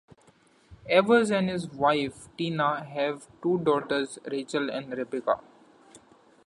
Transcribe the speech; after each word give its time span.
Evers 0.89 1.29
and 1.29 1.47
his 1.47 1.67
wife 1.69 2.27
Tina 2.35 2.83
have 2.85 3.27
two 3.43 3.59
daughters, 3.59 4.17
Rachel 4.25 4.71
and 4.71 4.91
Rebecca. 4.97 5.39